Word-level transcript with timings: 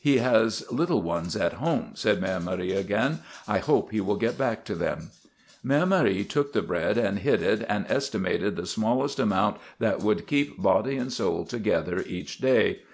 "He 0.00 0.16
has 0.16 0.64
little 0.72 1.02
ones 1.02 1.36
at 1.36 1.52
home," 1.60 1.90
said 1.92 2.18
Mère 2.18 2.42
Marie 2.42 2.72
again. 2.72 3.18
"I 3.46 3.58
hope 3.58 3.90
he 3.90 4.00
will 4.00 4.16
get 4.16 4.38
back 4.38 4.64
to 4.64 4.74
them." 4.74 5.10
Mère 5.62 5.86
Marie 5.86 6.24
took 6.24 6.54
the 6.54 6.62
bread 6.62 6.96
and 6.96 7.18
hid 7.18 7.42
it 7.42 7.66
and 7.68 7.84
estimated 7.90 8.56
the 8.56 8.64
smallest 8.64 9.18
amount 9.18 9.58
that 9.80 10.00
would 10.00 10.26
keep 10.26 10.56
body 10.58 10.96
and 10.96 11.12
soul 11.12 11.44
together 11.44 12.02
each 12.06 12.38
day. 12.38 12.78